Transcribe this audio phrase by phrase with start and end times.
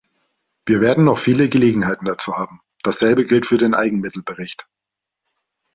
[0.65, 4.67] Wir werden noch viele Gelegenheiten dazu haben, dasselbe gilt für den Eigenmittelbericht.